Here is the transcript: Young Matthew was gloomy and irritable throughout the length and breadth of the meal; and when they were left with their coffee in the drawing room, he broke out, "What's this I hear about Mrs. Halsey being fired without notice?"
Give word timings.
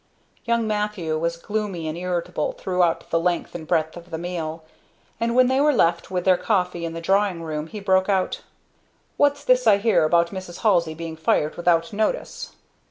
Young 0.45 0.65
Matthew 0.65 1.15
was 1.19 1.37
gloomy 1.37 1.87
and 1.87 1.95
irritable 1.95 2.53
throughout 2.53 3.11
the 3.11 3.19
length 3.19 3.53
and 3.53 3.67
breadth 3.67 3.95
of 3.95 4.09
the 4.09 4.17
meal; 4.17 4.63
and 5.19 5.35
when 5.35 5.45
they 5.45 5.61
were 5.61 5.71
left 5.75 6.09
with 6.09 6.25
their 6.25 6.37
coffee 6.37 6.85
in 6.85 6.93
the 6.93 6.99
drawing 7.01 7.43
room, 7.43 7.67
he 7.67 7.79
broke 7.79 8.09
out, 8.09 8.41
"What's 9.17 9.43
this 9.43 9.67
I 9.67 9.77
hear 9.77 10.03
about 10.03 10.31
Mrs. 10.31 10.61
Halsey 10.61 10.95
being 10.95 11.15
fired 11.15 11.55
without 11.55 11.93
notice?" 11.93 12.53